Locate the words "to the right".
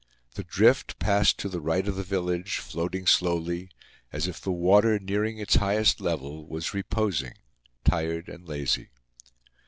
1.37-1.87